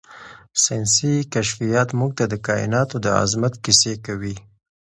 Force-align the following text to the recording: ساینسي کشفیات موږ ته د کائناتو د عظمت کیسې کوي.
ساینسي 0.63 1.13
کشفیات 1.33 1.89
موږ 1.99 2.11
ته 2.19 2.25
د 2.31 2.33
کائناتو 2.47 2.95
د 3.01 3.07
عظمت 3.21 3.53
کیسې 3.63 3.93
کوي. 4.05 4.35